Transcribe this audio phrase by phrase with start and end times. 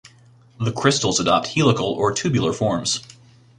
[0.59, 3.01] The crystals adopt helical or tubular forms.